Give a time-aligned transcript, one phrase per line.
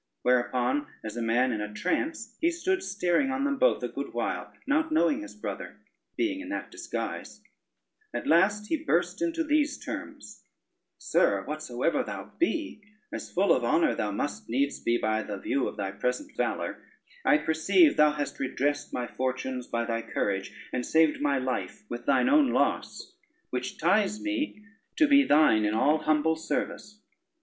[0.23, 4.15] Whereupon, as a man in a trance, he stood staring on them both a good
[4.15, 5.77] while, not knowing his brother,
[6.17, 7.43] being in that disguise:
[8.11, 10.43] at last he burst into these terms:
[10.97, 12.81] "Sir, whatsoever thou be,
[13.13, 16.83] as full of honor thou must needs be by the view of thy present valor,
[17.23, 22.07] I perceive thou hast redressed my fortunes by thy courage, and saved my life with
[22.07, 23.13] thine own loss,
[23.51, 24.65] which ties me
[24.95, 27.03] to be thine in all humble service.